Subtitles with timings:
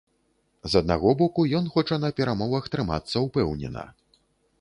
[0.71, 3.85] З аднаго боку, ён хоча на перамовах трымацца ўпэўнена.